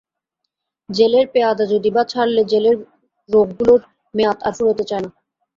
জেলের 0.89 1.25
পেয়াদা 1.33 1.65
যদি 1.73 1.89
বা 1.95 2.03
ছাড়লে 2.11 2.41
জেলের 2.51 2.77
রোগগুলোর 3.29 3.81
মেয়াদ 4.13 4.37
আর 4.43 4.53
ফুরোতে 4.57 4.83
চায় 4.89 5.03
না। 5.05 5.09